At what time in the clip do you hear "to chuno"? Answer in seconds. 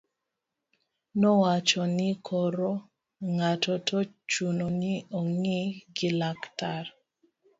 3.87-4.65